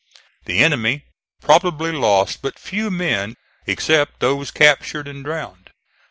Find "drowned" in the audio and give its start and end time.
5.23-5.69